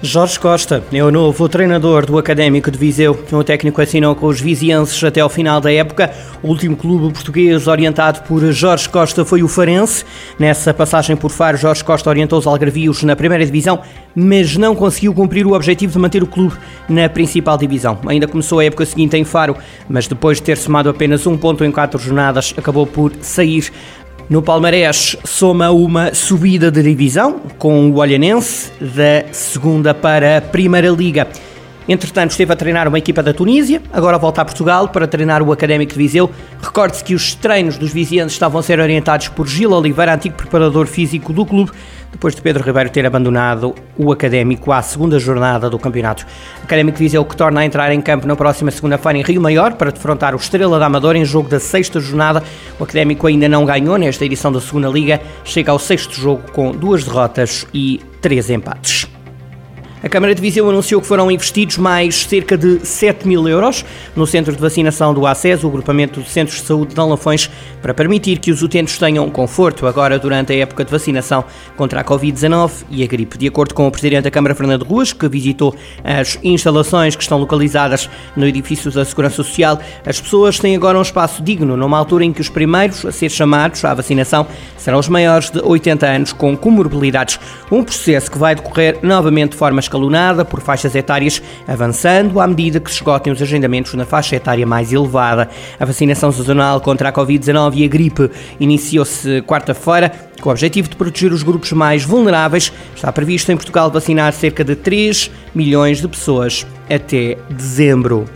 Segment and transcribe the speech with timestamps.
[0.00, 3.18] Jorge Costa é o novo treinador do Académico de Viseu.
[3.32, 6.12] O técnico assinou com os vizienses até ao final da época.
[6.40, 10.04] O último clube português orientado por Jorge Costa foi o Farense.
[10.38, 13.80] Nessa passagem por Faro, Jorge Costa orientou os algarvios na primeira divisão,
[14.14, 16.54] mas não conseguiu cumprir o objetivo de manter o clube
[16.88, 17.98] na principal divisão.
[18.06, 19.56] Ainda começou a época seguinte em Faro,
[19.88, 23.72] mas depois de ter somado apenas um ponto em quatro jornadas, acabou por sair
[24.28, 30.90] no Palmarés soma uma subida de divisão com o Olhanense da segunda para a Primeira
[30.90, 31.26] Liga.
[31.88, 35.50] Entretanto, esteve a treinar uma equipa da Tunísia, agora volta a Portugal para treinar o
[35.50, 36.30] Académico de Viseu.
[36.60, 40.86] Recorde-se que os treinos dos vizianos estavam a ser orientados por Gil Oliveira, antigo preparador
[40.86, 41.72] físico do clube,
[42.18, 46.26] depois de Pedro Ribeiro ter abandonado o Académico à segunda jornada do campeonato.
[46.60, 49.74] O Académico Viseu que torna a entrar em campo na próxima segunda-feira em Rio Maior
[49.74, 52.42] para defrontar o Estrela da Amadora em jogo da sexta jornada.
[52.76, 56.72] O Académico ainda não ganhou nesta edição da segunda Liga, chega ao sexto jogo com
[56.72, 59.17] duas derrotas e três empates.
[60.00, 64.28] A Câmara de Viseu anunciou que foram investidos mais cerca de 7 mil euros no
[64.28, 67.50] centro de vacinação do ACES, o agrupamento de centros de saúde de Lafões,
[67.82, 71.44] para permitir que os utentes tenham conforto agora durante a época de vacinação
[71.76, 73.36] contra a Covid-19 e a gripe.
[73.36, 75.74] De acordo com o Presidente da Câmara, Fernando Ruas, que visitou
[76.04, 81.02] as instalações que estão localizadas no edifício da Segurança Social, as pessoas têm agora um
[81.02, 84.46] espaço digno, numa altura em que os primeiros a ser chamados à vacinação
[84.76, 87.40] serão os maiores de 80 anos com comorbilidades.
[87.68, 92.78] Um processo que vai decorrer novamente de forma escalonada por faixas etárias, avançando à medida
[92.78, 95.48] que se esgotem os agendamentos na faixa etária mais elevada.
[95.80, 100.96] A vacinação sazonal contra a Covid-19 e a gripe iniciou-se quarta-feira com o objetivo de
[100.96, 102.72] proteger os grupos mais vulneráveis.
[102.94, 108.26] Está previsto em Portugal vacinar cerca de 3 milhões de pessoas até dezembro.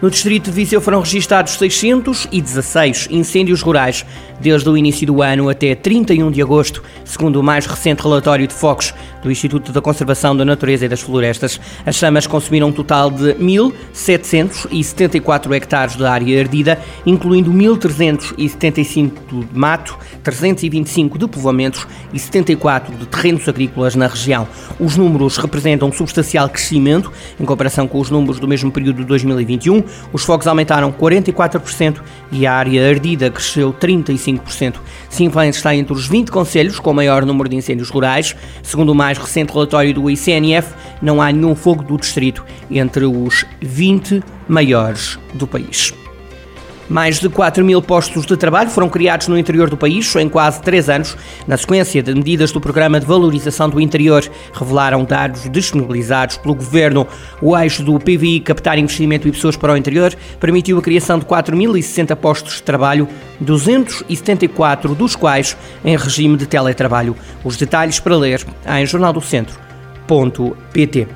[0.00, 4.06] No distrito de Viseu foram registados 616 incêndios rurais
[4.40, 8.54] desde o início do ano até 31 de agosto, segundo o mais recente relatório de
[8.54, 11.60] focos do Instituto da Conservação da Natureza e das Florestas.
[11.84, 19.98] As chamas consumiram um total de 1.774 hectares de área ardida, incluindo 1.375 de mato,
[20.22, 24.46] 325 de povoamentos e 74 de terrenos agrícolas na região.
[24.78, 29.04] Os números representam um substancial crescimento em comparação com os números do mesmo período de
[29.06, 32.00] 2021 os fogos aumentaram 44%
[32.30, 34.76] e a área ardida cresceu 35%.
[35.08, 38.36] Sinfãs está entre os 20 conselhos com maior número de incêndios rurais.
[38.62, 43.44] Segundo o mais recente relatório do ICNF, não há nenhum fogo do distrito entre os
[43.60, 45.92] 20 maiores do país.
[46.88, 50.62] Mais de 4 mil postos de trabalho foram criados no interior do país em quase
[50.62, 51.14] três anos,
[51.46, 57.06] na sequência de medidas do Programa de Valorização do Interior, revelaram dados disponibilizados pelo Governo.
[57.42, 61.26] O eixo do PVI Captar Investimento e Pessoas para o Interior permitiu a criação de
[61.26, 63.06] 4.060 postos de trabalho,
[63.40, 67.14] 274 dos quais em regime de teletrabalho.
[67.44, 71.08] Os detalhes para ler em jornaldocentro.pt.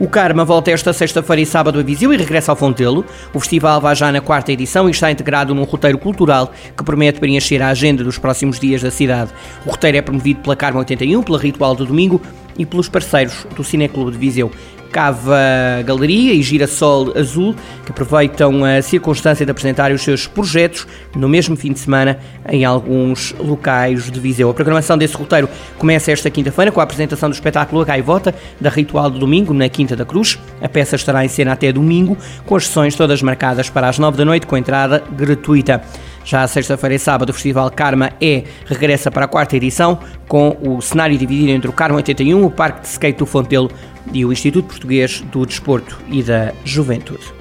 [0.00, 3.04] O Karma volta esta sexta-feira e sábado a Viseu e regressa ao Fontelo.
[3.34, 7.18] O festival vai já na quarta edição e está integrado num roteiro cultural que promete
[7.18, 9.32] preencher a agenda dos próximos dias da cidade.
[9.66, 12.22] O roteiro é promovido pela Karma 81, pela Ritual do Domingo
[12.56, 14.52] e pelos parceiros do Cineclube de Viseu.
[14.90, 15.36] Cava
[15.84, 17.54] Galeria e Girassol Azul,
[17.84, 22.18] que aproveitam a circunstância de apresentarem os seus projetos no mesmo fim de semana
[22.48, 24.50] em alguns locais de Viseu.
[24.50, 25.48] A programação desse roteiro
[25.78, 29.68] começa esta quinta-feira com a apresentação do espetáculo A Gaivota, da Ritual do Domingo, na
[29.68, 30.38] Quinta da Cruz.
[30.60, 32.16] A peça estará em cena até domingo,
[32.46, 35.82] com as sessões todas marcadas para as nove da noite, com entrada gratuita.
[36.24, 40.80] Já sexta-feira e sábado, o Festival Karma E regressa para a quarta edição, com o
[40.82, 43.70] cenário dividido entre o Karma 81, o Parque de Skate do Fontelo
[44.12, 47.37] e o Instituto Português do Desporto e da Juventude.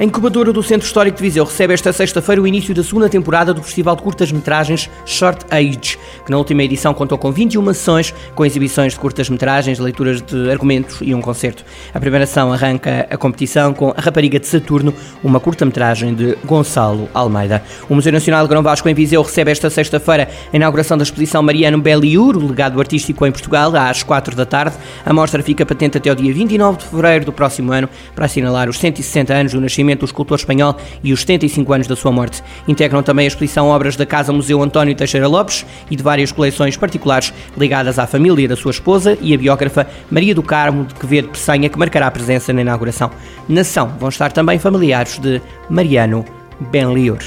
[0.00, 3.52] A incubadora do Centro Histórico de Viseu recebe esta sexta-feira o início da segunda temporada
[3.52, 8.44] do Festival de Curtas-Metragens Short Age, que na última edição contou com 21 sessões, com
[8.44, 11.62] exibições de curtas-metragens, leituras de argumentos e um concerto.
[11.92, 17.06] A primeira ação arranca a competição com A Rapariga de Saturno, uma curta-metragem de Gonçalo
[17.12, 17.62] Almeida.
[17.86, 21.42] O Museu Nacional de Grão Vasco em Viseu recebe esta sexta-feira a inauguração da exposição
[21.42, 24.74] Mariano Belliur, o legado artístico em Portugal, às 4 da tarde.
[25.04, 28.70] A mostra fica patente até o dia 29 de fevereiro do próximo ano, para assinalar
[28.70, 32.42] os 160 anos do nascimento do escultor espanhol e os 75 anos da sua morte.
[32.66, 36.76] Integram também a exposição obras da Casa Museu António Teixeira Lopes e de várias coleções
[36.76, 41.28] particulares ligadas à família da sua esposa e a biógrafa Maria do Carmo de Quevedo
[41.28, 43.10] Peçanha, que marcará a presença na inauguração.
[43.48, 46.24] Na ação vão estar também familiares de Mariano
[46.70, 47.20] Benliur.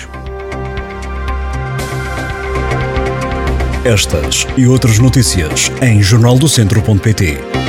[3.84, 7.65] Estas e outras notícias em jornaldocentro.pt